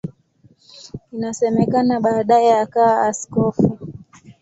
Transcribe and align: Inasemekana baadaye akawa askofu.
Inasemekana 1.15 1.95
baadaye 2.03 2.49
akawa 2.63 2.95
askofu. 3.09 3.69